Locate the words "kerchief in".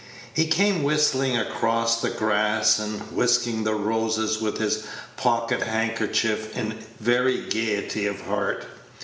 5.95-6.79